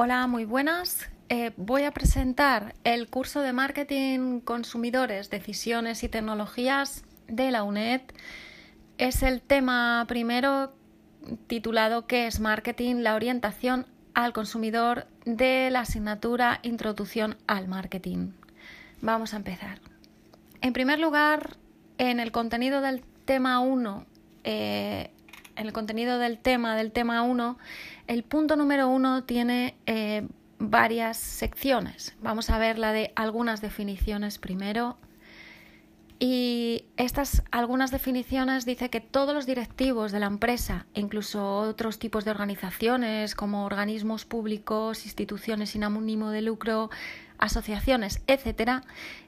[0.00, 1.10] Hola, muy buenas.
[1.28, 8.02] Eh, voy a presentar el curso de Marketing Consumidores, Decisiones y Tecnologías de la UNED.
[8.98, 10.72] Es el tema primero
[11.48, 12.98] titulado ¿Qué es marketing?
[12.98, 18.34] La orientación al consumidor de la asignatura Introducción al Marketing.
[19.00, 19.80] Vamos a empezar.
[20.60, 21.56] En primer lugar,
[21.98, 24.06] en el contenido del tema 1,
[24.44, 25.17] eh, en
[25.58, 27.58] el contenido del tema del tema 1,
[28.06, 30.26] el punto número 1 tiene eh,
[30.58, 32.14] varias secciones.
[32.22, 34.96] Vamos a ver la de algunas definiciones primero.
[36.20, 42.24] Y estas algunas definiciones dice que todos los directivos de la empresa, incluso otros tipos
[42.24, 46.90] de organizaciones como organismos públicos, instituciones sin ánimo de lucro,
[47.38, 48.82] asociaciones, etcétera,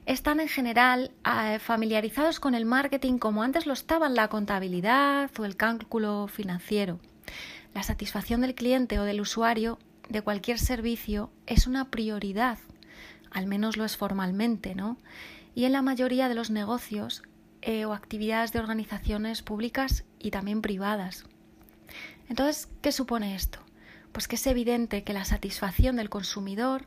[0.05, 5.45] están en general eh, familiarizados con el marketing como antes lo estaban la contabilidad o
[5.45, 6.99] el cálculo financiero.
[7.73, 9.79] La satisfacción del cliente o del usuario
[10.09, 12.59] de cualquier servicio es una prioridad,
[13.31, 14.97] al menos lo es formalmente, ¿no?
[15.55, 17.23] Y en la mayoría de los negocios
[17.61, 21.25] eh, o actividades de organizaciones públicas y también privadas.
[22.27, 23.59] Entonces, ¿qué supone esto?
[24.11, 26.85] Pues que es evidente que la satisfacción del consumidor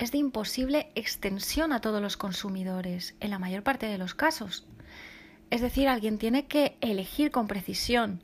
[0.00, 4.66] es de imposible extensión a todos los consumidores, en la mayor parte de los casos.
[5.50, 8.22] Es decir, alguien tiene que elegir con precisión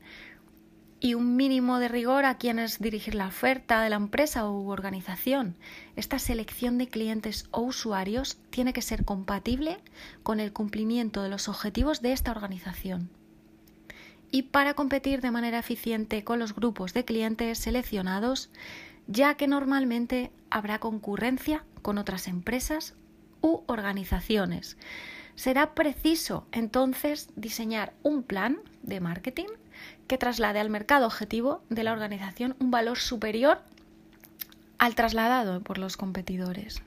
[0.99, 5.55] y un mínimo de rigor a quienes dirigir la oferta de la empresa u organización.
[5.95, 9.77] Esta selección de clientes o usuarios tiene que ser compatible
[10.23, 13.11] con el cumplimiento de los objetivos de esta organización.
[14.31, 18.49] Y para competir de manera eficiente con los grupos de clientes seleccionados,
[19.07, 22.95] ya que normalmente habrá concurrencia con otras empresas
[23.41, 24.77] u organizaciones.
[25.35, 29.47] Será preciso entonces diseñar un plan de marketing
[30.07, 33.61] que traslade al mercado objetivo de la organización un valor superior
[34.79, 36.81] al trasladado por los competidores.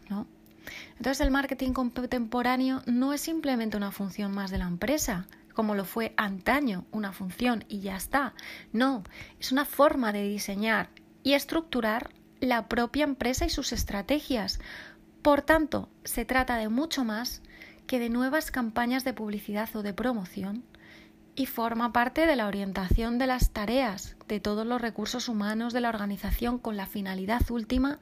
[0.97, 5.85] Entonces el marketing contemporáneo no es simplemente una función más de la empresa, como lo
[5.85, 8.35] fue antaño, una función y ya está.
[8.73, 9.05] No,
[9.39, 10.89] es una forma de diseñar
[11.23, 12.11] y estructurar
[12.41, 14.61] la propia empresa y sus estrategias.
[15.23, 17.43] Por tanto, se trata de mucho más
[17.87, 20.65] que de nuevas campañas de publicidad o de promoción
[21.35, 25.81] y forma parte de la orientación de las tareas de todos los recursos humanos de
[25.81, 27.99] la organización con la finalidad última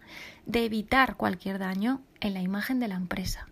[0.46, 3.48] de evitar cualquier daño en la imagen de la empresa.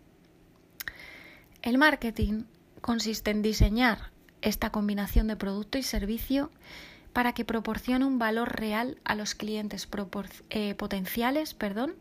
[1.62, 2.44] El marketing
[2.80, 4.10] consiste en diseñar
[4.42, 6.50] esta combinación de producto y servicio
[7.16, 9.88] para que proporcione un valor real a los clientes
[10.50, 11.94] eh, potenciales, perdón,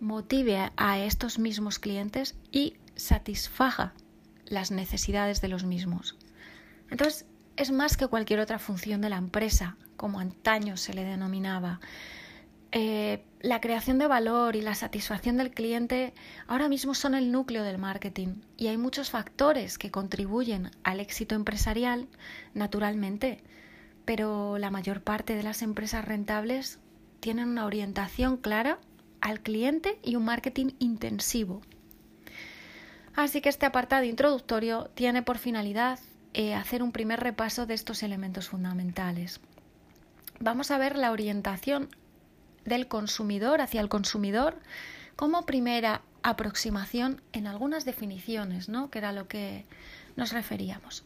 [0.00, 3.92] motive a estos mismos clientes y satisfaga
[4.46, 6.16] las necesidades de los mismos.
[6.90, 7.26] Entonces,
[7.58, 11.80] es más que cualquier otra función de la empresa, como antaño se le denominaba.
[12.72, 16.14] Eh, la creación de valor y la satisfacción del cliente
[16.46, 21.34] ahora mismo son el núcleo del marketing y hay muchos factores que contribuyen al éxito
[21.34, 22.08] empresarial,
[22.54, 23.44] naturalmente,
[24.04, 26.78] pero la mayor parte de las empresas rentables
[27.20, 28.78] tienen una orientación clara
[29.20, 31.62] al cliente y un marketing intensivo.
[33.14, 35.98] Así que este apartado introductorio tiene por finalidad
[36.34, 39.40] eh, hacer un primer repaso de estos elementos fundamentales.
[40.40, 41.88] Vamos a ver la orientación
[42.64, 44.58] del consumidor hacia el consumidor
[45.16, 48.90] como primera aproximación en algunas definiciones, ¿no?
[48.90, 49.64] que era lo que
[50.16, 51.04] nos referíamos.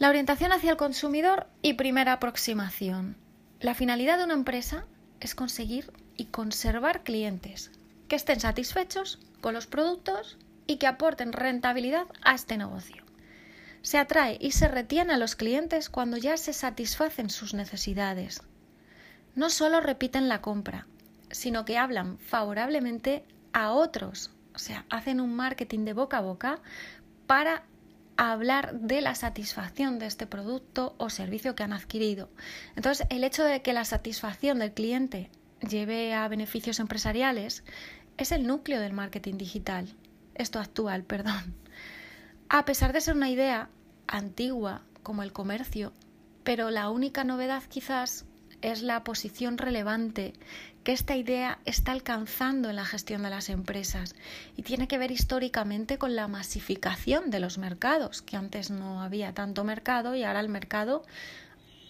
[0.00, 3.18] La orientación hacia el consumidor y primera aproximación.
[3.60, 4.86] La finalidad de una empresa
[5.20, 7.70] es conseguir y conservar clientes
[8.08, 13.04] que estén satisfechos con los productos y que aporten rentabilidad a este negocio.
[13.82, 18.40] Se atrae y se retiene a los clientes cuando ya se satisfacen sus necesidades.
[19.34, 20.86] No solo repiten la compra,
[21.30, 23.22] sino que hablan favorablemente
[23.52, 26.58] a otros, o sea, hacen un marketing de boca a boca
[27.26, 27.64] para
[28.20, 32.28] hablar de la satisfacción de este producto o servicio que han adquirido.
[32.76, 35.30] Entonces, el hecho de que la satisfacción del cliente
[35.66, 37.64] lleve a beneficios empresariales
[38.18, 39.88] es el núcleo del marketing digital,
[40.34, 41.54] esto actual, perdón.
[42.50, 43.70] A pesar de ser una idea
[44.06, 45.94] antigua como el comercio,
[46.44, 48.26] pero la única novedad quizás
[48.62, 50.32] es la posición relevante
[50.84, 54.14] que esta idea está alcanzando en la gestión de las empresas
[54.56, 59.34] y tiene que ver históricamente con la masificación de los mercados, que antes no había
[59.34, 61.04] tanto mercado y ahora el mercado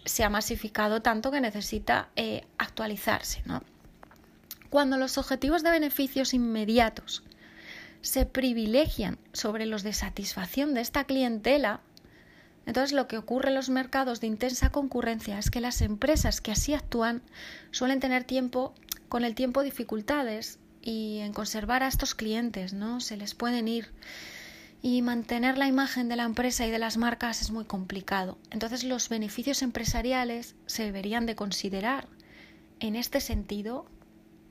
[0.05, 3.43] se ha masificado tanto que necesita eh, actualizarse.
[4.71, 7.23] Cuando los objetivos de beneficios inmediatos
[8.03, 11.81] se privilegian sobre los de satisfacción de esta clientela,
[12.67, 16.53] entonces lo que ocurre en los mercados de intensa concurrencia es que las empresas que
[16.53, 17.23] así actúan
[17.71, 18.75] suelen tener tiempo
[19.09, 23.01] con el tiempo dificultades y en conservar a estos clientes, ¿no?
[23.01, 23.91] Se les pueden ir
[24.83, 28.39] y mantener la imagen de la empresa y de las marcas es muy complicado.
[28.51, 32.09] Entonces los beneficios empresariales se deberían de considerar
[32.79, 33.87] en este sentido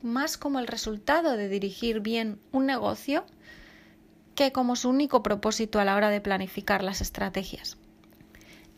[0.01, 3.25] más como el resultado de dirigir bien un negocio
[4.35, 7.77] que como su único propósito a la hora de planificar las estrategias.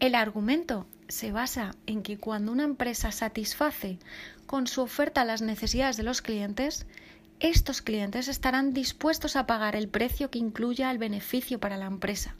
[0.01, 4.00] El argumento se basa en que cuando una empresa satisface
[4.48, 6.88] con su oferta las necesidades de los clientes,
[7.39, 12.33] estos clientes estarán dispuestos a pagar el precio que incluya el beneficio para la empresa,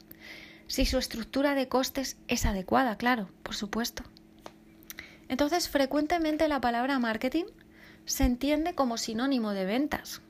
[0.66, 4.02] si su estructura de costes es adecuada, claro, por supuesto.
[5.28, 7.44] Entonces, frecuentemente la palabra marketing
[8.06, 10.20] se entiende como sinónimo de ventas,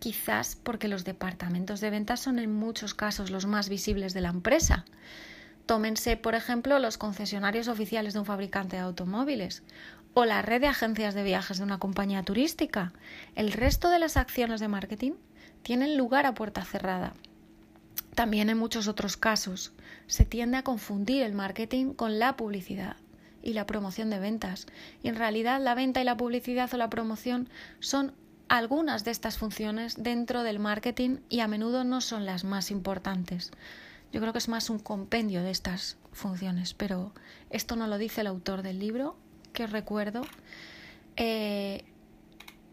[0.00, 4.28] quizás porque los departamentos de ventas son en muchos casos los más visibles de la
[4.28, 4.84] empresa.
[5.68, 9.62] Tómense, por ejemplo, los concesionarios oficiales de un fabricante de automóviles
[10.14, 12.94] o la red de agencias de viajes de una compañía turística.
[13.34, 15.12] El resto de las acciones de marketing
[15.62, 17.12] tienen lugar a puerta cerrada.
[18.14, 19.74] También en muchos otros casos
[20.06, 22.96] se tiende a confundir el marketing con la publicidad
[23.42, 24.68] y la promoción de ventas.
[25.02, 28.14] Y en realidad la venta y la publicidad o la promoción son
[28.48, 33.50] algunas de estas funciones dentro del marketing y a menudo no son las más importantes.
[34.12, 37.12] Yo creo que es más un compendio de estas funciones, pero
[37.50, 39.16] esto no lo dice el autor del libro,
[39.52, 40.22] que recuerdo,
[41.16, 41.84] eh,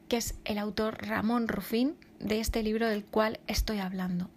[0.07, 4.29] que es el autor Ramón Rufín de este libro del cual estoy hablando.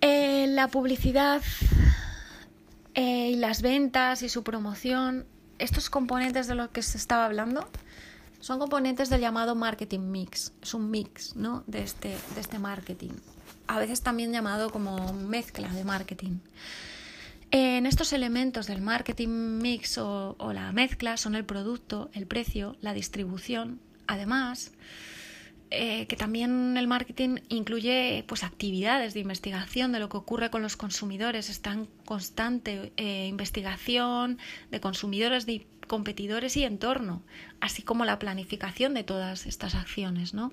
[0.00, 1.42] Eh, la publicidad
[2.94, 5.26] eh, y las ventas y su promoción,
[5.58, 7.68] estos componentes de los que se estaba hablando,
[8.40, 10.52] son componentes del llamado marketing mix.
[10.62, 11.62] Es un mix ¿no?
[11.66, 13.12] de, este, de este marketing.
[13.66, 16.38] A veces también llamado como mezcla de marketing.
[17.52, 22.94] En estos elementos del marketing mix o, la mezcla son el producto, el precio, la
[22.94, 23.80] distribución.
[24.06, 24.72] Además,
[25.72, 30.62] eh, que también el marketing incluye pues, actividades de investigación de lo que ocurre con
[30.62, 31.50] los consumidores.
[31.50, 34.38] Está en constante eh, investigación
[34.70, 37.24] de consumidores, de competidores y entorno,
[37.60, 40.34] así como la planificación de todas estas acciones.
[40.34, 40.52] ¿no?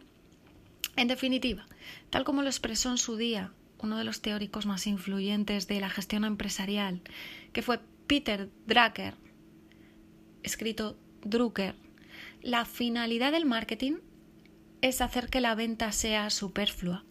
[0.97, 1.67] En definitiva,
[2.09, 5.91] tal como lo expresó en su día uno de los teóricos más influyentes de la
[5.91, 7.01] gestión empresarial,
[7.53, 9.13] que fue Peter Drucker,
[10.41, 11.75] escrito Drucker,
[12.41, 13.97] la finalidad del marketing
[14.81, 17.05] es hacer que la venta sea superflua.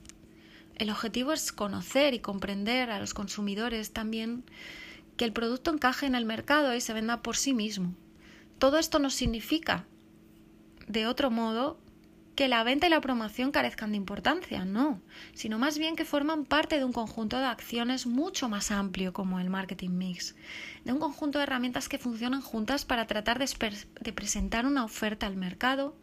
[0.75, 4.45] El objetivo es conocer y comprender a los consumidores también
[5.17, 7.95] que el producto encaje en el mercado y se venda por sí mismo.
[8.59, 9.87] Todo esto no significa,
[10.89, 11.79] de otro modo,
[12.37, 15.01] que la venta y la promoción carezcan de importancia, no,
[15.33, 19.41] sino más bien que forman parte de un conjunto de acciones mucho más amplio como
[19.41, 20.37] el marketing mix,
[20.85, 25.37] de un conjunto de herramientas que funcionan juntas para tratar de, presentar una oferta al
[25.37, 25.97] mercado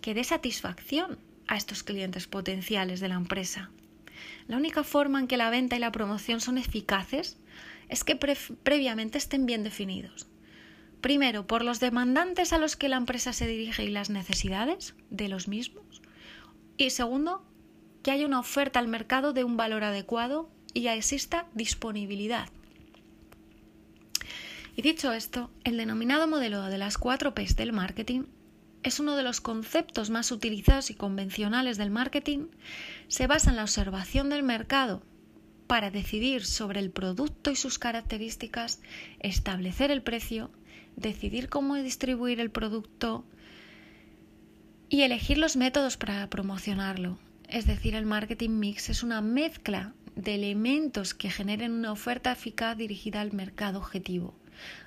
[0.00, 3.70] que dé satisfacción a estos clientes potenciales de la empresa.
[4.48, 7.38] La única forma en que la venta y la promoción son eficaces
[7.88, 10.26] es que previamente estén bien definidos
[11.06, 15.28] Primero, por los demandantes a los que la empresa se dirige y las necesidades de
[15.28, 16.02] los mismos.
[16.78, 17.44] Y segundo,
[18.02, 22.48] que haya una oferta al mercado de un valor adecuado y exista disponibilidad.
[24.74, 28.24] Y dicho esto, el denominado modelo de las cuatro P's del marketing
[28.82, 32.48] es uno de los conceptos más utilizados y convencionales del marketing.
[33.06, 35.04] Se basa en la observación del mercado
[35.68, 38.80] para decidir sobre el producto y sus características,
[39.20, 40.50] establecer el precio
[40.96, 43.24] decidir cómo distribuir el producto
[44.88, 47.18] y elegir los métodos para promocionarlo.
[47.48, 52.76] Es decir, el marketing mix es una mezcla de elementos que generen una oferta eficaz
[52.76, 54.34] dirigida al mercado objetivo.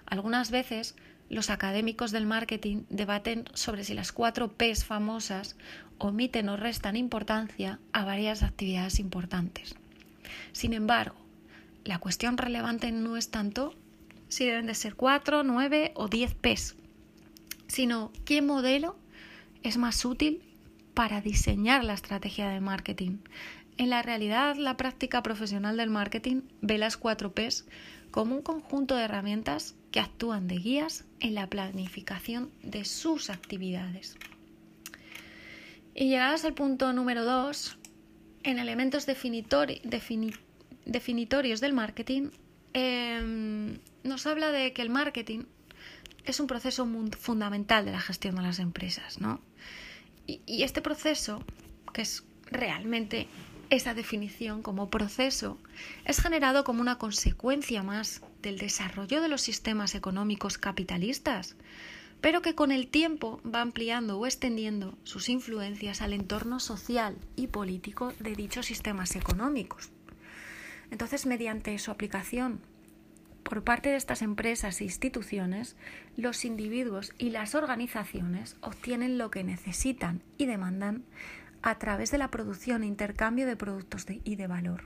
[0.05, 0.95] Algunas veces
[1.29, 5.55] los académicos del marketing debaten sobre si las cuatro Ps famosas
[5.99, 9.75] omiten o restan importancia a varias actividades importantes.
[10.51, 11.15] Sin embargo,
[11.83, 13.75] la cuestión relevante no es tanto
[14.29, 16.75] si deben de ser 4, 9 o 10 Ps,
[17.67, 18.95] sino qué modelo
[19.63, 20.41] es más útil
[20.93, 23.17] para diseñar la estrategia de marketing.
[23.77, 27.65] En la realidad, la práctica profesional del marketing ve las 4 Ps
[28.12, 34.17] como un conjunto de herramientas que actúan de guías en la planificación de sus actividades.
[35.95, 37.77] Y llegados al punto número 2,
[38.43, 39.81] en elementos definitorios
[41.62, 42.29] del marketing,
[42.73, 45.45] Em, nos habla de que el marketing
[46.25, 49.41] es un proceso fundamental de la gestión de las empresas, ¿no?
[50.27, 51.43] Y, y este proceso,
[51.93, 53.27] que es realmente
[53.69, 55.57] esa definición como proceso,
[56.05, 61.55] es generado como una consecuencia más del desarrollo de los sistemas económicos capitalistas,
[62.21, 67.47] pero que con el tiempo va ampliando o extendiendo sus influencias al entorno social y
[67.47, 69.89] político de dichos sistemas económicos.
[70.91, 72.62] Entonces, mediante su aplicación
[73.43, 75.75] por parte de estas empresas e instituciones,
[76.15, 81.03] los individuos y las organizaciones obtienen lo que necesitan y demandan
[81.63, 84.84] a través de la producción e intercambio de productos y de valor.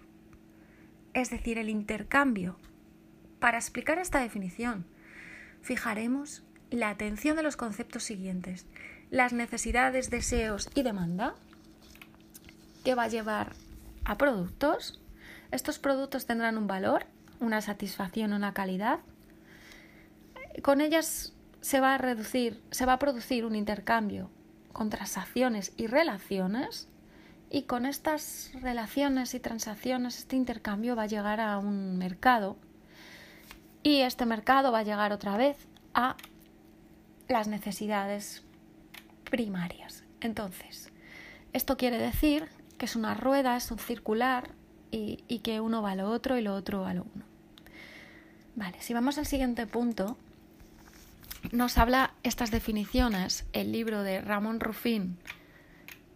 [1.13, 2.57] Es decir, el intercambio.
[3.39, 4.85] Para explicar esta definición,
[5.61, 8.65] fijaremos la atención de los conceptos siguientes.
[9.11, 11.35] Las necesidades, deseos y demanda,
[12.85, 13.53] que va a llevar
[14.05, 15.02] a productos.
[15.53, 17.05] Estos productos tendrán un valor,
[17.39, 19.01] una satisfacción, una calidad.
[20.63, 21.31] Con ellas
[21.61, 24.31] se va a reducir, se va a producir un intercambio
[24.71, 26.89] con transacciones y relaciones
[27.51, 32.57] y con estas relaciones y transacciones, este intercambio va a llegar a un mercado
[33.83, 36.17] y este mercado va a llegar otra vez a
[37.27, 38.43] las necesidades
[39.29, 40.03] primarias.
[40.19, 40.91] Entonces,
[41.53, 44.49] esto quiere decir que es una rueda, es un circular
[44.93, 47.25] y, que uno va a lo otro y lo otro va a lo uno.
[48.55, 50.17] Vale, si vamos al siguiente punto,
[51.51, 55.17] nos habla estas definiciones, el libro de Ramón Rufín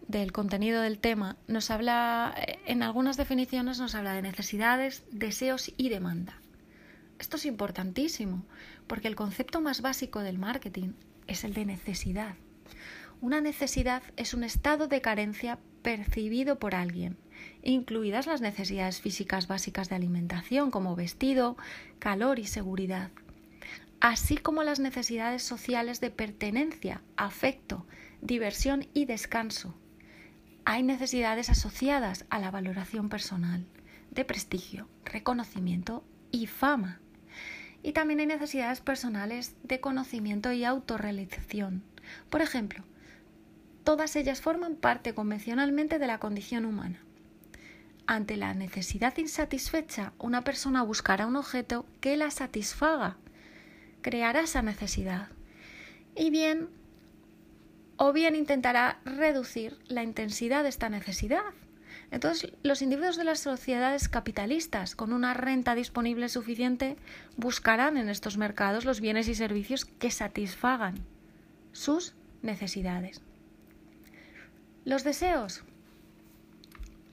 [0.07, 2.33] del contenido del tema, nos habla,
[2.65, 6.39] en algunas definiciones nos habla de necesidades, deseos y demanda.
[7.19, 8.45] Esto es importantísimo,
[8.85, 10.93] porque el concepto más básico del marketing
[11.25, 12.35] es el de necesidad.
[13.19, 17.17] Una necesidad es un estado de carencia percibido por alguien,
[17.63, 21.57] incluidas las necesidades físicas básicas de alimentación como vestido,
[21.99, 23.11] calor y seguridad
[23.99, 27.85] así como las necesidades sociales de pertenencia, afecto,
[28.21, 29.75] diversión y descanso.
[30.65, 33.65] Hay necesidades asociadas a la valoración personal,
[34.11, 36.99] de prestigio, reconocimiento y fama.
[37.83, 41.83] Y también hay necesidades personales de conocimiento y autorrealización.
[42.29, 42.83] Por ejemplo,
[43.83, 47.01] todas ellas forman parte convencionalmente de la condición humana.
[48.07, 53.17] Ante la necesidad insatisfecha, una persona buscará un objeto que la satisfaga
[54.01, 55.27] creará esa necesidad.
[56.15, 56.69] Y bien,
[57.97, 61.43] o bien intentará reducir la intensidad de esta necesidad.
[62.09, 66.95] Entonces, los individuos de las sociedades capitalistas con una renta disponible suficiente
[67.35, 70.95] buscarán en estos mercados los bienes y servicios que satisfagan
[71.73, 73.21] sus necesidades.
[74.85, 75.65] Los deseos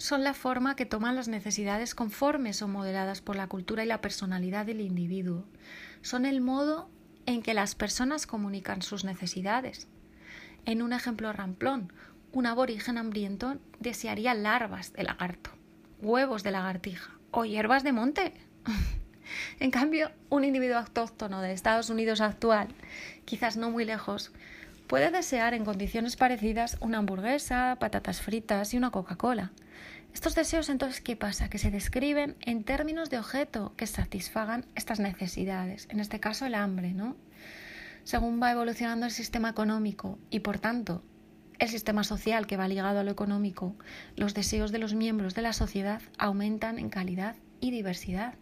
[0.04, 4.02] son la forma que toman las necesidades conformes o modeladas por la cultura y la
[4.02, 5.46] personalidad del individuo
[6.02, 6.90] son el modo
[7.24, 9.88] en que las personas comunican sus necesidades.
[10.66, 11.90] En un ejemplo ramplón,
[12.32, 15.48] un aborigen hambriento desearía larvas de lagarto,
[16.02, 18.34] huevos de lagartija o hierbas de monte.
[19.58, 22.68] en cambio, un individuo autóctono de Estados Unidos actual,
[23.24, 24.32] quizás no muy lejos,
[24.86, 29.52] puede desear en condiciones parecidas una hamburguesa, patatas fritas y una Coca-Cola.
[30.12, 31.48] Estos deseos entonces, ¿qué pasa?
[31.48, 36.54] Que se describen en términos de objeto que satisfagan estas necesidades, en este caso el
[36.54, 37.16] hambre, ¿no?
[38.04, 41.02] Según va evolucionando el sistema económico y por tanto
[41.58, 43.74] el sistema social que va ligado a lo económico,
[44.16, 48.34] los deseos de los miembros de la sociedad aumentan en calidad y diversidad.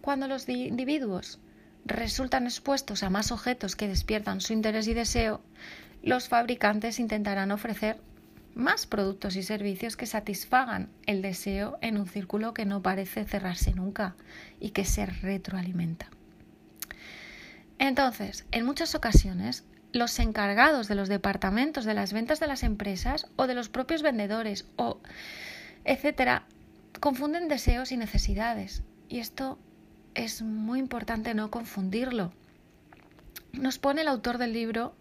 [0.00, 1.40] Cuando los individuos
[1.84, 5.40] resultan expuestos a más objetos que despiertan su interés y deseo,
[6.02, 8.00] los fabricantes intentarán ofrecer
[8.54, 13.72] más productos y servicios que satisfagan el deseo en un círculo que no parece cerrarse
[13.72, 14.16] nunca
[14.58, 16.10] y que se retroalimenta.
[17.78, 23.26] Entonces, en muchas ocasiones, los encargados de los departamentos de las ventas de las empresas
[23.36, 25.00] o de los propios vendedores o
[25.84, 26.44] etcétera
[27.00, 28.82] confunden deseos y necesidades.
[29.08, 29.58] Y esto
[30.14, 32.32] es muy importante no confundirlo.
[33.52, 34.94] Nos pone el autor del libro,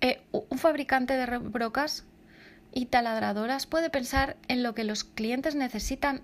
[0.00, 2.04] eh, un fabricante de brocas
[2.72, 6.22] y taladradoras puede pensar en lo que los clientes necesitan,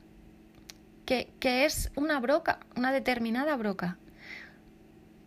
[1.04, 3.98] que, que es una broca, una determinada broca.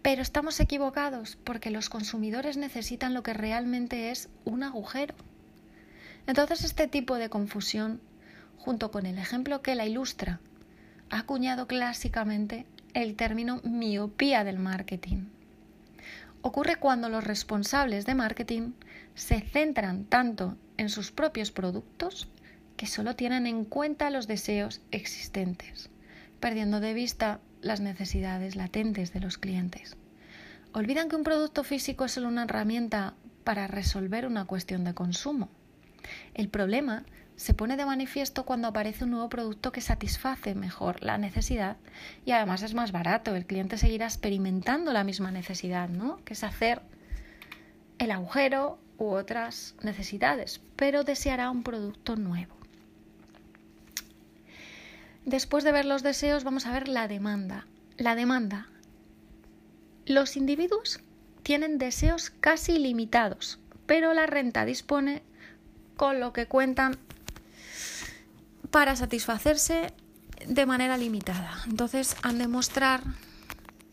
[0.02, 5.16] Pero estamos equivocados porque los consumidores necesitan lo que realmente es un agujero.
[6.26, 8.02] Entonces este tipo de confusión,
[8.58, 10.40] junto con el ejemplo que la ilustra,
[11.10, 15.26] ha acuñado clásicamente el término miopía del marketing.
[16.42, 18.72] Ocurre cuando los responsables de marketing
[19.14, 22.30] se centran tanto en sus propios productos
[22.78, 25.90] que solo tienen en cuenta los deseos existentes,
[26.40, 29.98] perdiendo de vista las necesidades latentes de los clientes.
[30.72, 35.50] Olvidan que un producto físico es solo una herramienta para resolver una cuestión de consumo.
[36.34, 37.04] El problema
[37.40, 41.78] se pone de manifiesto cuando aparece un nuevo producto que satisface mejor la necesidad
[42.26, 43.34] y además es más barato.
[43.34, 46.18] El cliente seguirá experimentando la misma necesidad, ¿no?
[46.26, 46.82] Que es hacer
[47.98, 52.54] el agujero u otras necesidades, pero deseará un producto nuevo.
[55.24, 57.68] Después de ver los deseos, vamos a ver la demanda.
[57.96, 58.68] La demanda.
[60.06, 61.00] Los individuos
[61.44, 65.24] tienen deseos casi ilimitados, pero la renta dispone
[65.96, 66.98] con lo que cuentan
[68.72, 69.94] para satisfacerse
[70.48, 71.64] de manera limitada.
[71.68, 73.04] Entonces han de mostrar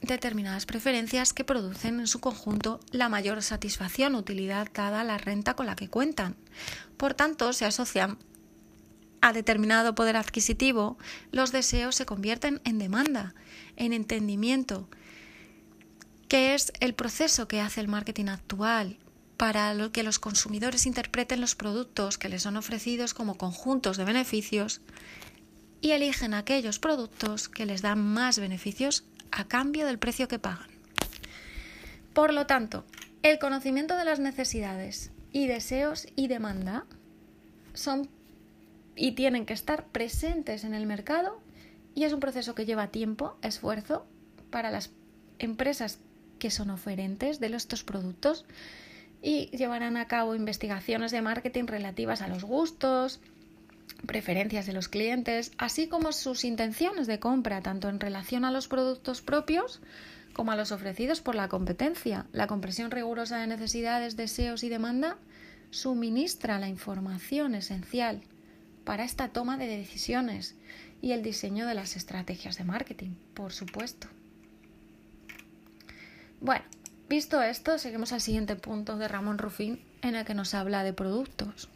[0.01, 5.67] determinadas preferencias que producen en su conjunto la mayor satisfacción utilidad dada la renta con
[5.67, 6.37] la que cuentan.
[6.97, 8.19] Por tanto, se asocian
[9.21, 10.99] a determinado poder adquisitivo,
[11.33, 13.35] los deseos se convierten en demanda,
[13.77, 14.89] en entendimiento,
[16.29, 18.99] que es el proceso que hace el marketing actual
[19.37, 24.81] para que los consumidores interpreten los productos que les son ofrecidos como conjuntos de beneficios
[25.81, 30.69] y eligen aquellos productos que les dan más beneficios a cambio del precio que pagan.
[32.15, 32.85] Por lo tanto,
[33.23, 36.87] el conocimiento de las necesidades y deseos y demanda
[37.75, 38.09] son
[38.95, 41.39] y tienen que estar presentes en el mercado
[41.95, 44.07] y es un proceso que lleva tiempo, esfuerzo
[44.51, 44.91] para las
[45.39, 45.99] empresas
[46.39, 48.47] que son oferentes de estos productos
[49.27, 53.19] y llevarán a cabo investigaciones de marketing relativas a los gustos,
[54.07, 58.69] preferencias de los clientes, así como sus intenciones de compra, tanto en relación a los
[58.69, 59.81] productos propios
[60.33, 62.27] como a los ofrecidos por la competencia.
[62.31, 65.19] La compresión rigurosa de necesidades, deseos y demanda
[65.71, 68.21] suministra la información esencial
[68.85, 70.55] para esta toma de decisiones
[71.03, 74.07] y el diseño de las estrategias de marketing, por supuesto.
[76.41, 76.65] Bueno,
[77.09, 80.93] visto esto, seguimos al siguiente punto de Ramón Rufín en el que nos habla de
[80.93, 81.69] productos.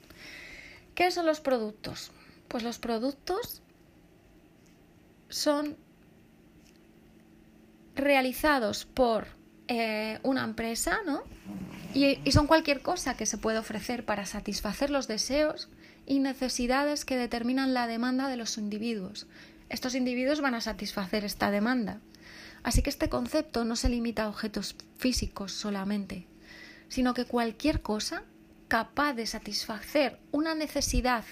[0.94, 2.12] ¿Qué son los productos?
[2.48, 3.62] Pues los productos
[5.28, 5.76] son
[7.94, 9.28] realizados por
[9.68, 11.22] eh, una empresa, ¿no?
[11.94, 15.68] Y, y, son cualquier cosa que se puede ofrecer para satisfacer los deseos
[16.06, 19.26] y necesidades que determinan la demanda de los individuos.
[19.68, 22.00] Estos individuos van a satisfacer esta demanda.
[22.62, 26.26] Así que este concepto no se limita a objetos físicos solamente,
[26.88, 28.24] sino que cualquier cosa
[28.68, 31.24] capaz de satisfacer una necesidad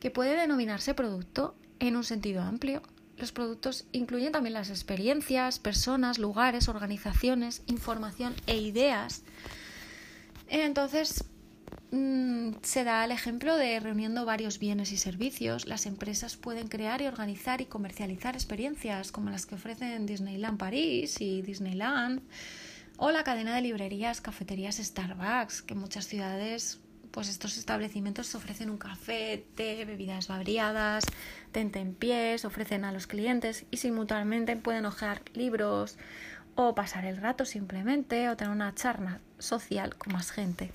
[0.00, 2.82] que puede denominarse producto en un sentido amplio.
[3.16, 9.22] Los productos incluyen también las experiencias, personas, lugares, organizaciones, información e ideas.
[10.48, 11.24] Entonces,
[11.94, 15.66] mm, se da el ejemplo de reuniendo varios bienes y servicios.
[15.66, 21.20] Las empresas pueden crear y organizar y comercializar experiencias como las que ofrecen Disneyland París
[21.20, 22.22] y Disneyland
[22.96, 26.80] o la cadena de librerías, cafeterías Starbucks, que en muchas ciudades
[27.10, 31.04] pues estos establecimientos ofrecen un café, té, bebidas variadas,
[31.52, 35.96] tente en pies, ofrecen a los clientes y simultáneamente pueden hojear libros
[36.56, 40.70] o pasar el rato simplemente o tener una charla social con más gente.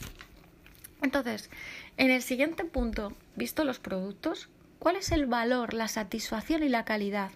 [1.01, 1.49] Entonces,
[1.97, 6.85] en el siguiente punto, visto los productos, ¿cuál es el valor, la satisfacción y la
[6.85, 7.31] calidad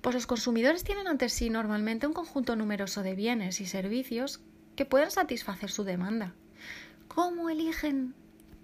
[0.00, 4.40] pues los consumidores tienen ante sí normalmente un conjunto numeroso de bienes y servicios
[4.76, 6.34] que pueden satisfacer su demanda.
[7.08, 8.14] ¿Cómo eligen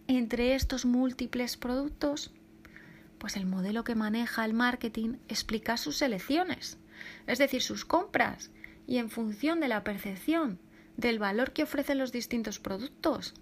[0.07, 2.33] entre estos múltiples productos?
[3.19, 6.79] Pues el modelo que maneja el marketing explica sus elecciones,
[7.27, 8.51] es decir, sus compras,
[8.87, 10.61] y en función de la percepción
[10.97, 13.35] del valor que ofrecen los distintos productos.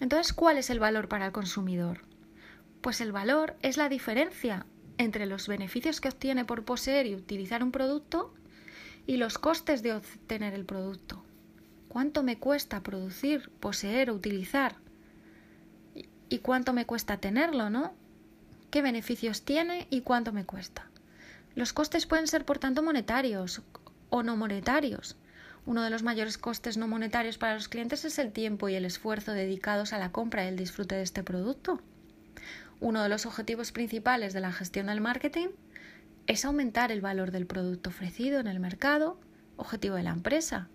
[0.00, 2.00] Entonces, ¿cuál es el valor para el consumidor?
[2.80, 4.66] Pues el valor es la diferencia
[4.98, 8.34] entre los beneficios que obtiene por poseer y utilizar un producto
[9.06, 11.24] y los costes de obtener el producto.
[11.88, 14.76] ¿Cuánto me cuesta producir, poseer o utilizar?
[16.28, 17.94] ¿Y cuánto me cuesta tenerlo, no?
[18.70, 20.88] ¿Qué beneficios tiene y cuánto me cuesta?
[21.54, 23.62] Los costes pueden ser, por tanto, monetarios
[24.10, 25.16] o no monetarios.
[25.66, 28.84] Uno de los mayores costes no monetarios para los clientes es el tiempo y el
[28.84, 31.80] esfuerzo dedicados a la compra y el disfrute de este producto.
[32.80, 35.48] Uno de los objetivos principales de la gestión del marketing
[36.26, 39.18] es aumentar el valor del producto ofrecido en el mercado,
[39.56, 40.68] objetivo de la empresa.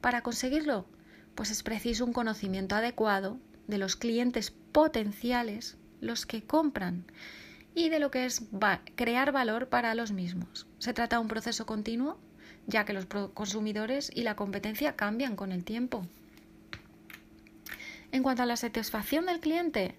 [0.00, 0.86] Para conseguirlo,
[1.34, 7.04] pues es preciso un conocimiento adecuado de los clientes potenciales, los que compran,
[7.74, 8.42] y de lo que es
[8.94, 10.66] crear valor para los mismos.
[10.78, 12.18] Se trata de un proceso continuo,
[12.66, 16.06] ya que los consumidores y la competencia cambian con el tiempo.
[18.12, 19.96] En cuanto a la satisfacción del cliente,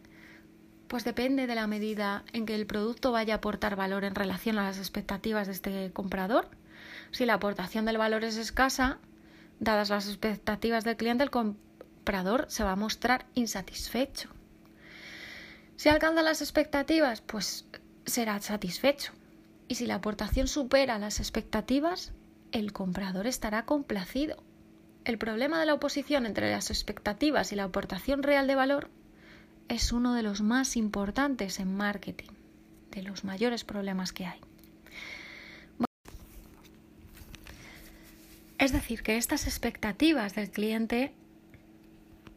[0.88, 4.58] pues depende de la medida en que el producto vaya a aportar valor en relación
[4.58, 6.50] a las expectativas de este comprador.
[7.12, 9.00] Si la aportación del valor es escasa,
[9.60, 14.30] dadas las expectativas del cliente, el comprador se va a mostrar insatisfecho.
[15.76, 17.66] Si alcanza las expectativas, pues
[18.06, 19.12] será satisfecho.
[19.68, 22.14] Y si la aportación supera las expectativas,
[22.52, 24.44] el comprador estará complacido.
[25.06, 28.90] el problema de la oposición entre las expectativas y la aportación real de valor
[29.70, 32.32] es uno de los más importantes en marketing,
[32.92, 34.42] de los mayores problemas que hay.
[38.58, 41.14] Es decir, que estas expectativas del cliente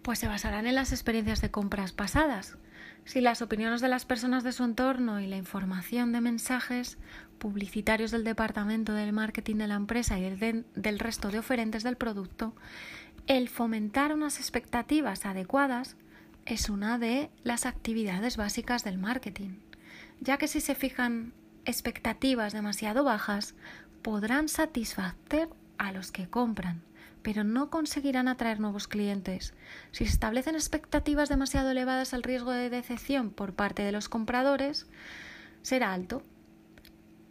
[0.03, 2.57] pues se basarán en las experiencias de compras pasadas.
[3.05, 6.99] Si las opiniones de las personas de su entorno y la información de mensajes
[7.39, 11.97] publicitarios del departamento del marketing de la empresa y del, del resto de oferentes del
[11.97, 12.55] producto,
[13.27, 15.97] el fomentar unas expectativas adecuadas
[16.47, 19.59] es una de las actividades básicas del marketing,
[20.21, 21.33] ya que si se fijan
[21.65, 23.55] expectativas demasiado bajas,
[24.03, 26.83] podrán satisfacer a los que compran,
[27.23, 29.55] pero no conseguirán atraer nuevos clientes.
[29.93, 34.87] Si se establecen expectativas demasiado elevadas, el riesgo de decepción por parte de los compradores
[35.63, 36.23] será alto.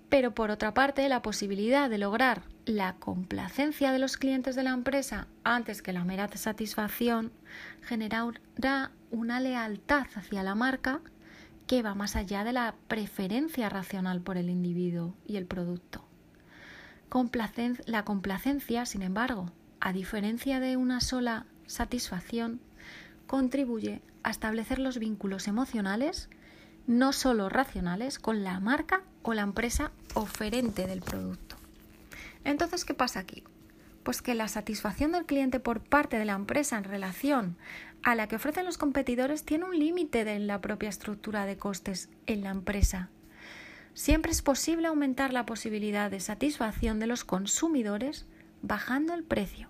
[0.10, 4.71] Pero por otra parte, la posibilidad de lograr la complacencia de los clientes de la
[4.71, 7.32] empresa antes que la mera satisfacción
[7.82, 8.28] generará
[9.12, 11.02] una lealtad hacia la marca
[11.67, 16.04] que va más allá de la preferencia racional por el individuo y el producto.
[17.86, 22.59] la complacencia, sin embargo, a diferencia de una sola satisfacción,
[23.27, 26.29] contribuye a establecer los vínculos emocionales,
[26.87, 31.55] no solo racionales, con la marca o la empresa oferente del producto.
[32.43, 33.43] Entonces, ¿qué pasa aquí?
[34.03, 37.57] Pues que la satisfacción del cliente por parte de la empresa en relación
[38.01, 42.09] a la que ofrecen los competidores tiene un límite en la propia estructura de costes
[42.25, 43.09] en la empresa.
[43.93, 48.25] Siempre es posible aumentar la posibilidad de satisfacción de los consumidores
[48.62, 49.67] bajando el precio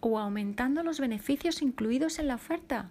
[0.00, 2.90] o aumentando los beneficios incluidos en la oferta,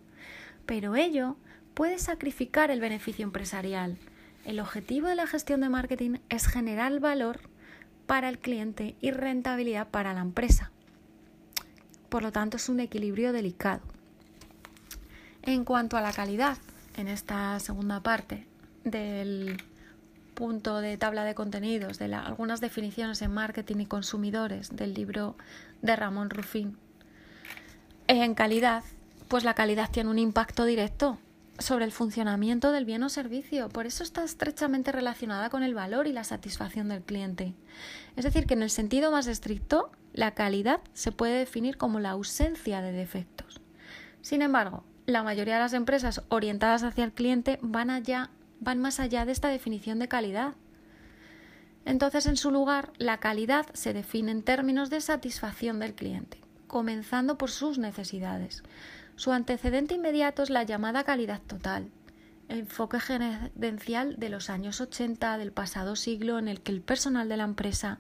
[0.66, 1.38] pero ello
[1.74, 3.98] puede sacrificar el beneficio empresarial.
[4.46, 7.40] El objetivo de la gestión de marketing es generar valor
[8.06, 10.72] para el cliente y rentabilidad para la empresa.
[12.10, 13.82] Por lo tanto, es un equilibrio delicado.
[15.42, 16.58] En cuanto a la calidad,
[16.96, 18.48] en esta segunda parte
[18.84, 19.58] del
[20.36, 25.36] punto de tabla de contenidos, de algunas definiciones en marketing y consumidores del libro
[25.82, 26.78] de Ramón Rufín.
[28.08, 28.84] En calidad,
[29.28, 31.18] pues la calidad tiene un impacto directo
[31.58, 33.70] sobre el funcionamiento del bien o servicio.
[33.70, 37.54] Por eso está estrechamente relacionada con el valor y la satisfacción del cliente.
[38.16, 42.12] Es decir, que en el sentido más estricto, la calidad se puede definir como la
[42.12, 43.62] ausencia de defectos.
[44.22, 49.00] Sin embargo, la mayoría de las empresas orientadas hacia el cliente van, allá, van más
[49.00, 50.54] allá de esta definición de calidad.
[51.86, 57.38] Entonces, en su lugar, la calidad se define en términos de satisfacción del cliente, comenzando
[57.38, 58.64] por sus necesidades.
[59.16, 61.92] Su antecedente inmediato es la llamada calidad total,
[62.50, 67.38] enfoque gerencial de los años 80 del pasado siglo en el que el personal de
[67.38, 68.00] la empresa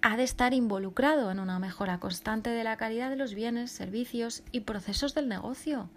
[0.00, 4.42] ha de estar involucrado en una mejora constante de la calidad de los bienes, servicios
[4.52, 5.88] y procesos del negocio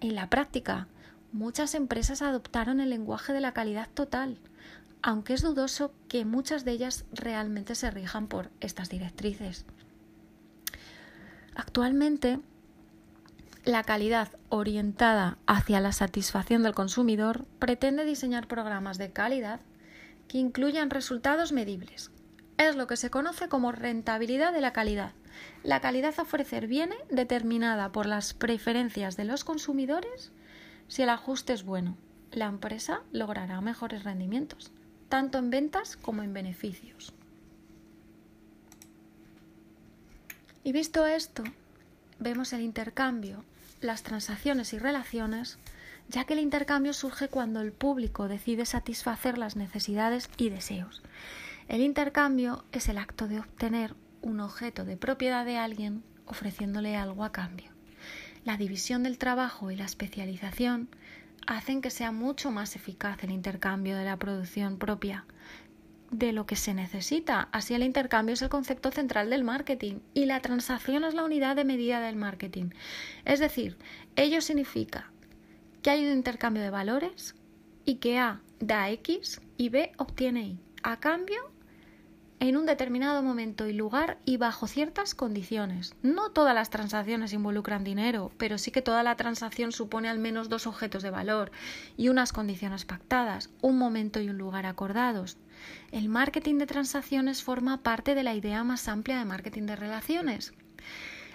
[0.00, 0.86] en la práctica,
[1.32, 4.38] muchas empresas adoptaron el lenguaje de la calidad total,
[5.02, 9.64] aunque es dudoso que muchas de ellas realmente se rijan por estas directrices.
[11.54, 12.40] Actualmente,
[13.64, 19.60] la calidad orientada hacia la satisfacción del consumidor pretende diseñar programas de calidad
[20.28, 22.10] que incluyan resultados medibles.
[22.56, 25.12] Es lo que se conoce como rentabilidad de la calidad,
[25.62, 30.32] la calidad a ofrecer viene determinada por las preferencias de los consumidores.
[30.88, 31.96] Si el ajuste es bueno,
[32.32, 34.72] la empresa logrará mejores rendimientos,
[35.08, 37.12] tanto en ventas como en beneficios.
[40.64, 41.44] Y visto esto,
[42.18, 43.44] vemos el intercambio,
[43.80, 45.58] las transacciones y relaciones,
[46.08, 51.02] ya que el intercambio surge cuando el público decide satisfacer las necesidades y deseos.
[51.68, 57.24] El intercambio es el acto de obtener un objeto de propiedad de alguien ofreciéndole algo
[57.24, 57.77] a cambio.
[58.44, 60.88] La división del trabajo y la especialización
[61.46, 65.24] hacen que sea mucho más eficaz el intercambio de la producción propia
[66.10, 67.48] de lo que se necesita.
[67.52, 71.56] Así el intercambio es el concepto central del marketing y la transacción es la unidad
[71.56, 72.70] de medida del marketing.
[73.24, 73.76] Es decir,
[74.16, 75.10] ello significa
[75.82, 77.34] que hay un intercambio de valores
[77.84, 80.58] y que A da X y B obtiene Y.
[80.82, 81.50] A cambio
[82.40, 85.94] en un determinado momento y lugar y bajo ciertas condiciones.
[86.02, 90.48] No todas las transacciones involucran dinero, pero sí que toda la transacción supone al menos
[90.48, 91.50] dos objetos de valor
[91.96, 95.36] y unas condiciones pactadas, un momento y un lugar acordados.
[95.90, 100.52] El marketing de transacciones forma parte de la idea más amplia de marketing de relaciones.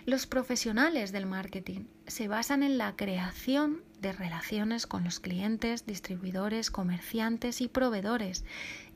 [0.06, 6.72] Los profesionales del marketing se basan en la creación de relaciones con los clientes, distribuidores,
[6.72, 8.44] comerciantes y proveedores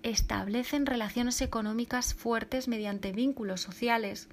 [0.04, 4.28] establecen relaciones económicas fuertes mediante vínculos sociales,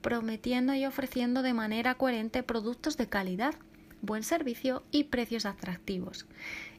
[0.00, 3.54] prometiendo y ofreciendo de manera coherente productos de calidad,
[4.00, 6.26] buen servicio y precios atractivos.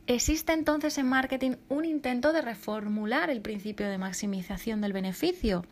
[0.07, 5.65] Existe entonces en marketing un intento de reformular el principio de maximización del beneficio.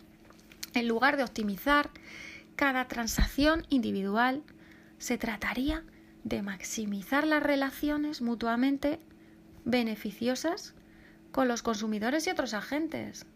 [0.74, 1.90] En lugar de optimizar
[2.56, 4.44] cada transacción individual,
[5.00, 5.84] se trataría
[6.24, 9.00] de maximizar las relaciones mutuamente
[9.64, 10.76] beneficiosas
[11.38, 13.28] con los consumidores y otros agentes.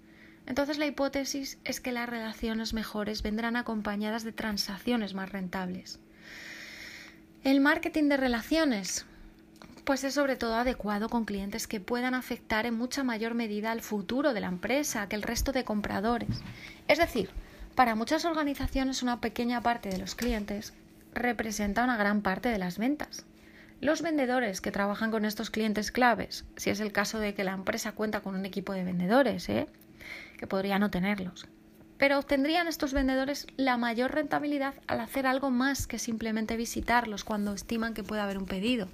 [0.47, 5.99] Entonces la hipótesis es que las relaciones mejores vendrán acompañadas de transacciones más rentables.
[7.43, 9.05] El marketing de relaciones
[9.85, 13.81] pues es sobre todo adecuado con clientes que puedan afectar en mucha mayor medida al
[13.81, 16.41] futuro de la empresa que el resto de compradores.
[16.87, 17.29] Es decir,
[17.75, 20.73] para muchas organizaciones una pequeña parte de los clientes
[21.13, 23.27] representa una gran parte de las ventas.
[23.81, 27.53] Los vendedores que trabajan con estos clientes claves, si es el caso de que la
[27.53, 29.67] empresa cuenta con un equipo de vendedores, ¿eh?
[30.37, 31.47] que podría no tenerlos,
[31.97, 37.53] pero obtendrían estos vendedores la mayor rentabilidad al hacer algo más que simplemente visitarlos cuando
[37.53, 38.87] estiman que puede haber un pedido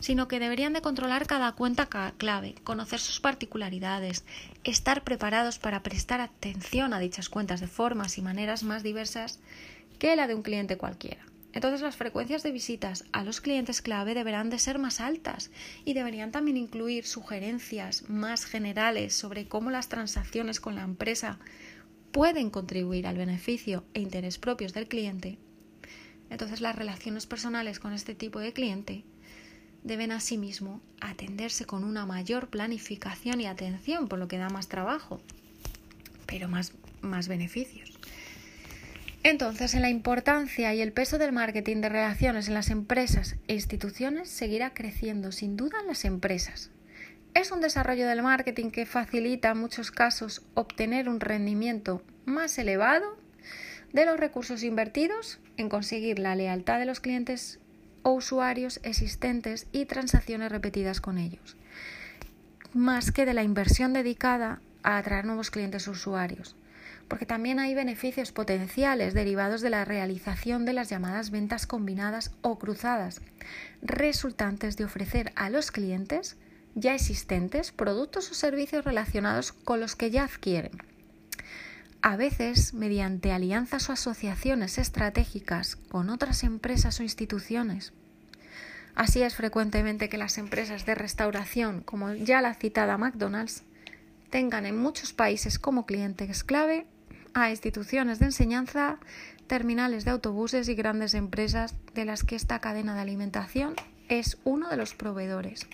[0.00, 4.24] sino que deberían de controlar cada cuenta clave, conocer sus particularidades,
[4.64, 9.40] estar preparados para prestar atención a dichas cuentas de formas y maneras más diversas
[9.98, 11.24] que la de un cliente cualquiera.
[11.52, 15.50] Entonces las frecuencias de visitas a los clientes clave deberán de ser más altas
[15.84, 21.38] y deberían también incluir sugerencias más generales sobre cómo las transacciones con la empresa
[22.12, 25.38] pueden contribuir al beneficio e interés propios del cliente.
[26.30, 29.04] Entonces las relaciones personales con este tipo de cliente
[29.84, 35.20] deben asimismo atenderse con una mayor planificación y atención, por lo que da más trabajo,
[36.26, 37.97] pero más, más beneficios.
[39.24, 43.54] Entonces, en la importancia y el peso del marketing de relaciones en las empresas e
[43.54, 46.70] instituciones seguirá creciendo sin duda en las empresas.
[47.34, 53.18] Es un desarrollo del marketing que facilita en muchos casos obtener un rendimiento más elevado
[53.92, 57.58] de los recursos invertidos en conseguir la lealtad de los clientes
[58.02, 61.56] o usuarios existentes y transacciones repetidas con ellos,
[62.72, 66.56] más que de la inversión dedicada a atraer nuevos clientes o usuarios,
[67.08, 72.58] porque también hay beneficios potenciales derivados de la realización de las llamadas ventas combinadas o
[72.58, 73.20] cruzadas,
[73.82, 76.36] resultantes de ofrecer a los clientes
[76.74, 80.72] ya existentes productos o servicios relacionados con los que ya adquieren
[82.02, 87.92] a veces mediante alianzas o asociaciones estratégicas con otras empresas o instituciones.
[88.94, 93.62] Así es frecuentemente que las empresas de restauración, como ya la citada McDonald's,
[94.30, 96.86] tengan en muchos países como clientes clave
[97.40, 98.98] a instituciones de enseñanza,
[99.46, 103.74] terminales de autobuses y grandes empresas de las que esta cadena de alimentación
[104.08, 105.66] es uno de los proveedores.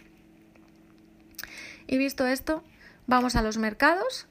[1.87, 2.62] Y visto esto,
[3.07, 4.27] vamos a los mercados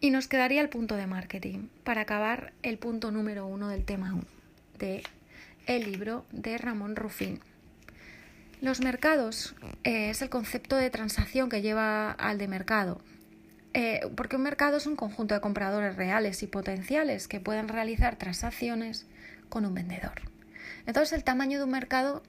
[0.00, 4.14] y nos quedaría el punto de marketing para acabar el punto número uno del tema
[4.14, 4.24] 1
[4.78, 5.02] de
[5.68, 7.40] libro de Ramón Rufín.
[8.60, 13.00] Los mercados eh, es el concepto de transacción que lleva al de mercado.
[13.74, 18.16] Eh, porque un mercado es un conjunto de compradores reales y potenciales que pueden realizar
[18.16, 19.06] transacciones
[19.48, 20.22] con un vendedor.
[20.86, 22.22] Entonces, el tamaño de un mercado,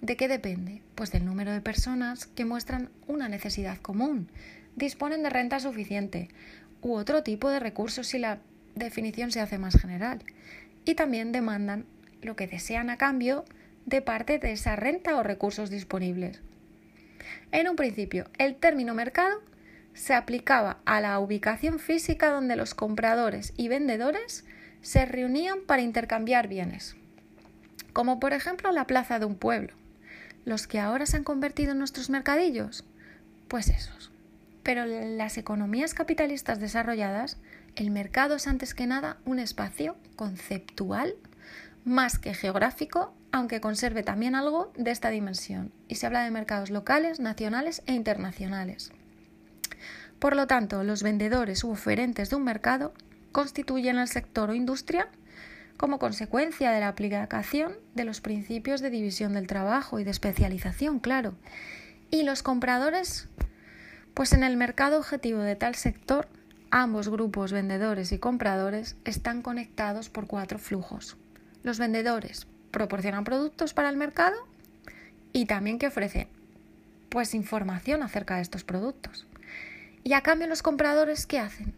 [0.00, 0.82] ¿de qué depende?
[0.94, 4.30] Pues del número de personas que muestran una necesidad común,
[4.76, 6.28] disponen de renta suficiente,
[6.82, 8.38] u otro tipo de recursos si la
[8.74, 10.22] definición se hace más general.
[10.84, 11.86] Y también demandan
[12.20, 13.44] lo que desean a cambio
[13.86, 16.40] de parte de esa renta o recursos disponibles.
[17.52, 19.40] En un principio, el término mercado
[19.94, 24.44] se aplicaba a la ubicación física donde los compradores y vendedores
[24.80, 26.96] se reunían para intercambiar bienes,
[27.92, 29.74] como por ejemplo la plaza de un pueblo.
[30.44, 32.84] Los que ahora se han convertido en nuestros mercadillos,
[33.48, 34.10] pues esos.
[34.62, 37.38] Pero en las economías capitalistas desarrolladas,
[37.76, 41.14] el mercado es antes que nada un espacio conceptual
[41.84, 46.70] más que geográfico, aunque conserve también algo de esta dimensión, y se habla de mercados
[46.70, 48.92] locales, nacionales e internacionales.
[50.22, 52.94] Por lo tanto, los vendedores u oferentes de un mercado
[53.32, 55.08] constituyen el sector o industria
[55.76, 61.00] como consecuencia de la aplicación de los principios de división del trabajo y de especialización,
[61.00, 61.34] claro.
[62.12, 63.26] Y los compradores
[64.14, 66.28] pues en el mercado objetivo de tal sector,
[66.70, 71.16] ambos grupos vendedores y compradores están conectados por cuatro flujos.
[71.64, 74.36] Los vendedores proporcionan productos para el mercado
[75.32, 76.28] y también que ofrecen
[77.08, 79.26] pues información acerca de estos productos.
[80.04, 81.74] Y a cambio los compradores ¿qué hacen?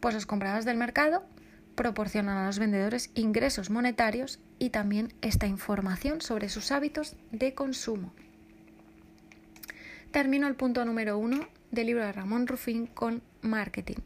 [0.00, 1.24] Pues los compradores del mercado
[1.74, 8.12] proporcionan a los vendedores ingresos monetarios y también esta información sobre sus hábitos de consumo.
[10.10, 13.96] Termino el punto número uno del libro de Ramón Rufín con marketing.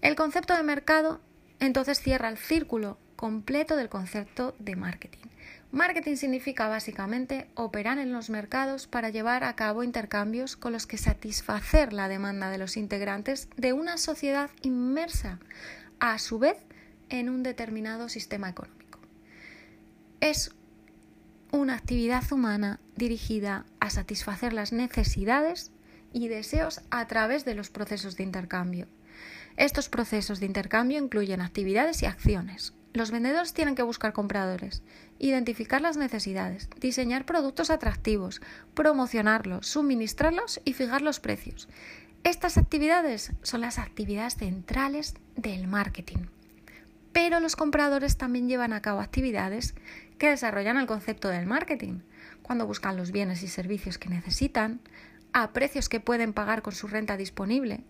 [0.00, 1.20] El concepto de mercado
[1.60, 5.28] entonces cierra el círculo completo del concepto de marketing.
[5.72, 10.98] Marketing significa básicamente operar en los mercados para llevar a cabo intercambios con los que
[10.98, 15.38] satisfacer la demanda de los integrantes de una sociedad inmersa,
[15.98, 16.58] a su vez,
[17.08, 19.00] en un determinado sistema económico.
[20.20, 20.54] Es
[21.52, 25.72] una actividad humana dirigida a satisfacer las necesidades
[26.12, 28.88] y deseos a través de los procesos de intercambio.
[29.56, 32.74] Estos procesos de intercambio incluyen actividades y acciones.
[32.92, 34.82] Los vendedores tienen que buscar compradores,
[35.18, 38.42] identificar las necesidades, diseñar productos atractivos,
[38.74, 41.68] promocionarlos, suministrarlos y fijar los precios.
[42.22, 46.26] Estas actividades son las actividades centrales del marketing.
[47.12, 49.74] Pero los compradores también llevan a cabo actividades
[50.18, 52.00] que desarrollan el concepto del marketing,
[52.42, 54.80] cuando buscan los bienes y servicios que necesitan,
[55.32, 57.84] a precios que pueden pagar con su renta disponible.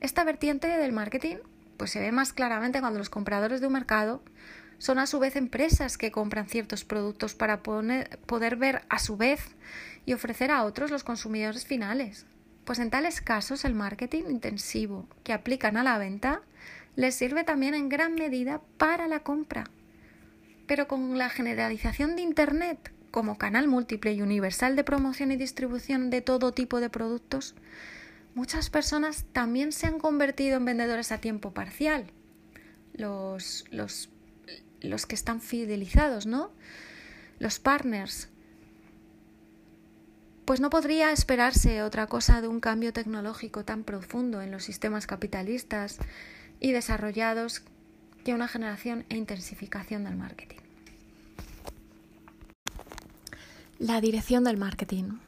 [0.00, 1.36] Esta vertiente del marketing
[1.78, 4.22] pues se ve más claramente cuando los compradores de un mercado
[4.76, 9.40] son a su vez empresas que compran ciertos productos para poder ver a su vez
[10.04, 12.26] y ofrecer a otros los consumidores finales.
[12.64, 16.42] Pues en tales casos el marketing intensivo que aplican a la venta
[16.96, 19.64] les sirve también en gran medida para la compra.
[20.66, 26.10] Pero con la generalización de Internet como canal múltiple y universal de promoción y distribución
[26.10, 27.54] de todo tipo de productos,
[28.38, 32.12] muchas personas también se han convertido en vendedores a tiempo parcial.
[32.94, 34.10] Los, los,
[34.80, 36.52] los que están fidelizados, ¿no?
[37.40, 38.28] Los partners.
[40.44, 45.08] Pues no podría esperarse otra cosa de un cambio tecnológico tan profundo en los sistemas
[45.08, 45.98] capitalistas
[46.60, 47.64] y desarrollados
[48.24, 50.60] que una generación e intensificación del marketing.
[53.80, 55.27] La dirección del marketing.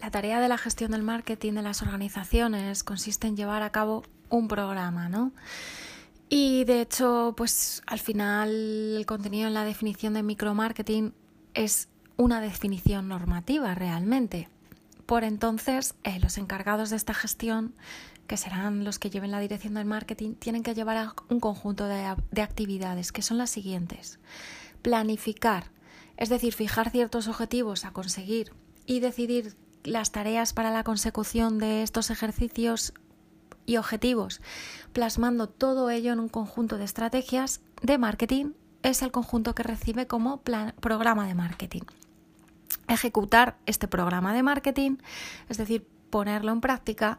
[0.00, 4.04] La tarea de la gestión del marketing de las organizaciones consiste en llevar a cabo
[4.28, 5.32] un programa, ¿no?
[6.28, 8.50] Y de hecho, pues al final
[8.98, 11.14] el contenido en la definición de micromarketing
[11.54, 14.48] es una definición normativa realmente.
[15.06, 17.74] Por entonces, eh, los encargados de esta gestión,
[18.26, 21.86] que serán los que lleven la dirección del marketing, tienen que llevar a un conjunto
[21.86, 24.18] de actividades que son las siguientes.
[24.82, 25.70] Planificar
[26.18, 28.52] es decir, fijar ciertos objetivos a conseguir
[28.86, 29.54] y decidir
[29.84, 32.92] las tareas para la consecución de estos ejercicios
[33.66, 34.40] y objetivos,
[34.92, 40.06] plasmando todo ello en un conjunto de estrategias de marketing, es el conjunto que recibe
[40.06, 40.40] como
[40.80, 41.82] programa de marketing.
[42.86, 44.96] Ejecutar este programa de marketing,
[45.48, 47.18] es decir, ponerlo en práctica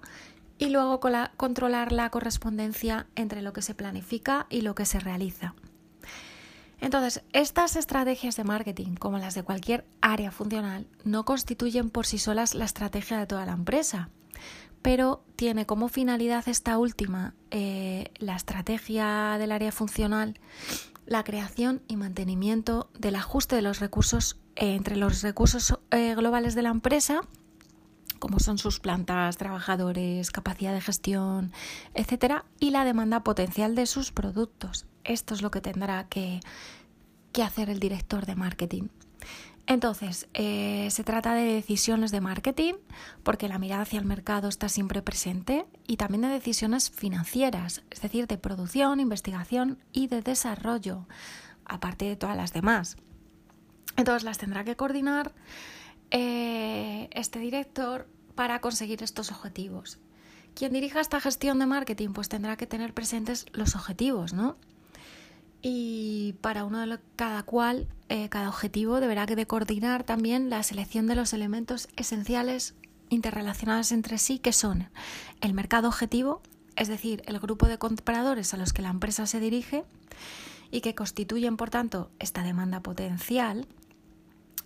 [0.58, 1.00] y luego
[1.38, 5.54] controlar la correspondencia entre lo que se planifica y lo que se realiza.
[6.82, 12.18] Entonces, estas estrategias de marketing, como las de cualquier área funcional, no constituyen por sí
[12.18, 14.10] solas la estrategia de toda la empresa,
[14.82, 20.40] pero tiene como finalidad esta última, eh, la estrategia del área funcional,
[21.06, 26.56] la creación y mantenimiento del ajuste de los recursos eh, entre los recursos eh, globales
[26.56, 27.22] de la empresa,
[28.20, 31.52] como son sus plantas, trabajadores, capacidad de gestión,
[31.94, 36.40] etcétera, y la demanda potencial de sus productos esto es lo que tendrá que,
[37.44, 38.90] hacer el director de marketing.
[39.66, 42.74] Entonces, eh, se trata de decisiones de marketing,
[43.24, 48.02] porque la mirada hacia el mercado está siempre presente, y también de decisiones financieras, es
[48.02, 51.08] decir, de producción, investigación y de desarrollo,
[51.64, 52.98] aparte de todas las demás.
[53.96, 55.34] Entonces, las tendrá que coordinar
[56.12, 59.98] eh, este director para conseguir estos objetivos.
[60.56, 64.58] Quien dirija esta gestión de marketing, pues tendrá que tener presentes los objetivos, ¿no?
[65.62, 71.08] Y para uno de cada cual, eh, cada objetivo deberá de coordinar también la selección
[71.08, 72.76] de los elementos esenciales
[73.10, 74.90] interrelacionados entre sí, que son
[75.42, 76.42] el mercado objetivo,
[76.76, 79.84] es decir, el grupo de compradores a los que la empresa se dirige
[80.72, 83.68] y que constituyen, por tanto, esta demanda potencial,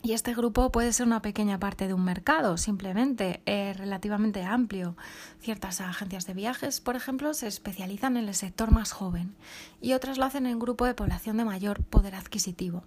[0.05, 4.97] y este grupo puede ser una pequeña parte de un mercado, simplemente eh, relativamente amplio.
[5.39, 9.33] Ciertas agencias de viajes, por ejemplo, se especializan en el sector más joven
[9.81, 12.83] y otras lo hacen en grupo de población de mayor poder adquisitivo.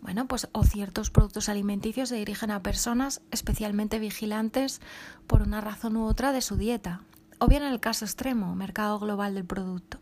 [0.00, 4.80] Bueno, pues o ciertos productos alimenticios se dirigen a personas especialmente vigilantes
[5.26, 7.00] por una razón u otra de su dieta,
[7.40, 9.98] o bien en el caso extremo, mercado global del producto.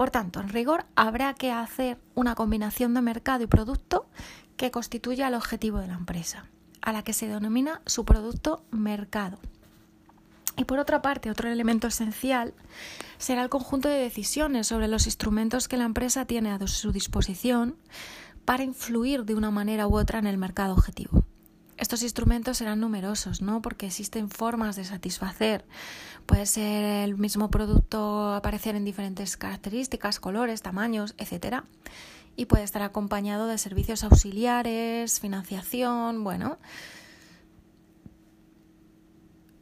[0.00, 4.06] Por tanto, en rigor, habrá que hacer una combinación de mercado y producto
[4.56, 6.46] que constituye el objetivo de la empresa,
[6.80, 9.38] a la que se denomina su producto mercado.
[10.56, 12.54] Y por otra parte, otro elemento esencial
[13.18, 17.76] será el conjunto de decisiones sobre los instrumentos que la empresa tiene a su disposición
[18.46, 21.24] para influir de una manera u otra en el mercado objetivo.
[21.76, 23.60] estos instrumentos serán numerosos, ¿no?
[23.60, 25.66] Porque existen formas de satisfacer.
[26.30, 31.64] Puede ser el mismo producto aparecer en diferentes características, colores, tamaños, etcétera.
[32.36, 36.58] Y puede estar acompañado de servicios auxiliares, financiación, bueno,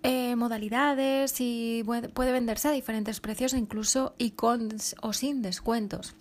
[0.02, 4.68] eh, modalidades y puede venderse a diferentes precios, incluso y con
[5.00, 6.16] o sin descuentos.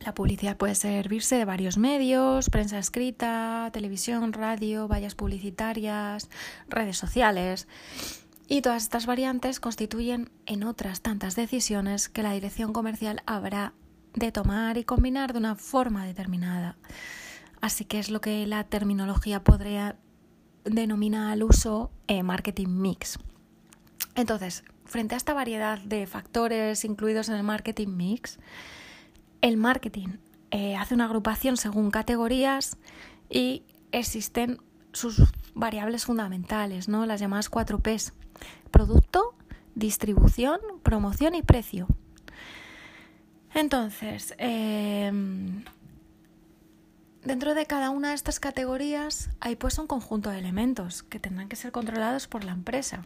[0.00, 6.28] La publicidad puede servirse de varios medios, prensa escrita, televisión, radio, vallas publicitarias,
[6.68, 7.68] redes sociales.
[8.50, 13.74] Y todas estas variantes constituyen en otras tantas decisiones que la dirección comercial habrá
[14.14, 16.78] de tomar y combinar de una forma determinada.
[17.60, 19.96] Así que es lo que la terminología podría
[20.64, 23.18] denominar al uso eh, marketing mix.
[24.14, 28.38] Entonces, frente a esta variedad de factores incluidos en el marketing mix,
[29.42, 30.16] el marketing
[30.50, 32.78] eh, hace una agrupación según categorías
[33.28, 35.22] y existen sus
[35.54, 37.06] variables fundamentales, ¿no?
[37.06, 38.12] las llamadas 4 Ps.
[38.70, 39.34] Producto,
[39.74, 41.86] distribución, promoción y precio.
[43.54, 45.64] Entonces, em,
[47.24, 51.48] dentro de cada una de estas categorías hay pues un conjunto de elementos que tendrán
[51.48, 53.04] que ser controlados por la empresa.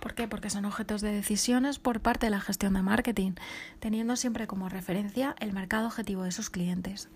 [0.00, 0.26] ¿Por qué?
[0.26, 3.32] Porque son objetos de decisiones por parte de la gestión de marketing,
[3.80, 7.08] teniendo siempre como referencia el mercado objetivo de sus clientes.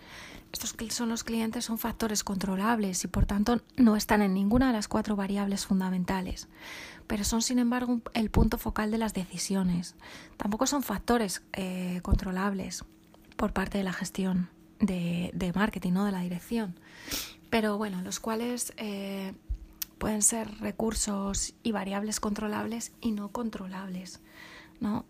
[0.52, 4.74] Estos son los clientes son factores controlables y por tanto no están en ninguna de
[4.74, 6.46] las cuatro variables fundamentales,
[7.08, 9.96] pero son sin embargo el punto focal de las decisiones.
[10.36, 12.84] Tampoco son factores eh, controlables
[13.36, 16.78] por parte de la gestión de, marketing, no de la dirección,
[17.50, 19.32] pero bueno, los cuales eh,
[19.98, 24.20] pueden ser recursos y variables controlables y no controlables.
[24.80, 25.06] ¿no?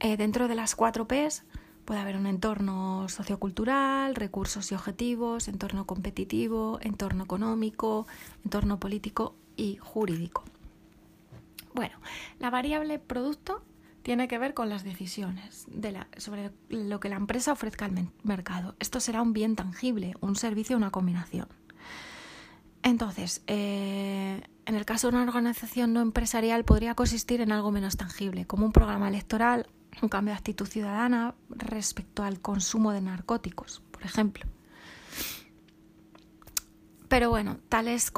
[0.00, 1.44] Eh, dentro de las cuatro Ps
[1.84, 8.06] puede haber un entorno sociocultural, recursos y objetivos, entorno competitivo, entorno económico,
[8.44, 10.44] entorno político y jurídico.
[11.74, 11.98] Bueno,
[12.38, 13.62] la variable producto
[14.02, 18.76] tiene que ver con las decisiones de sobre lo que la empresa ofrezca al mercado.
[18.78, 21.48] Esto será un bien tangible, un servicio, una combinación.
[22.84, 27.96] Entonces, eh, en el caso de una organización no empresarial podría consistir en algo menos
[27.96, 29.66] tangible, como un programa electoral,
[30.02, 34.44] un cambio de actitud ciudadana respecto al consumo de narcóticos, por ejemplo.
[37.08, 38.12] Pero bueno, tales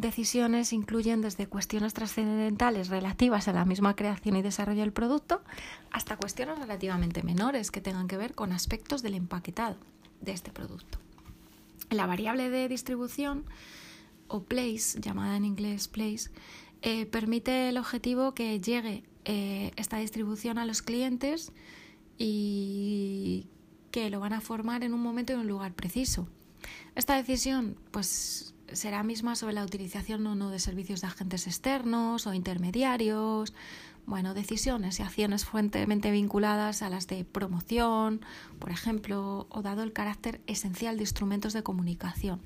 [0.00, 5.42] decisiones incluyen desde cuestiones trascendentales relativas a la misma creación y desarrollo del producto
[5.90, 9.76] hasta cuestiones relativamente menores que tengan que ver con aspectos del empaquetado
[10.22, 10.98] de este producto.
[11.90, 13.44] La variable de distribución
[14.28, 16.30] o place, llamada en inglés place,
[16.82, 21.52] eh, permite el objetivo que llegue eh, esta distribución a los clientes
[22.16, 23.48] y
[23.90, 26.28] que lo van a formar en un momento y un lugar preciso.
[26.94, 32.26] Esta decisión pues será misma sobre la utilización o no de servicios de agentes externos
[32.26, 33.54] o intermediarios,
[34.06, 38.22] bueno, decisiones y acciones fuertemente vinculadas a las de promoción,
[38.58, 42.40] por ejemplo, o dado el carácter esencial de instrumentos de comunicación.